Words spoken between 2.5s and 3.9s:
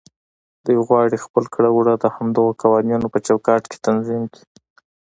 قوانينو په چوکاټ کې